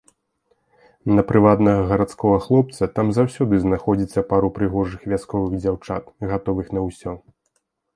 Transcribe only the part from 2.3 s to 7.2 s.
хлопца там заўсёды знаходзіцца пару прыгожых вясковых дзяўчат, гатовых на ўсё.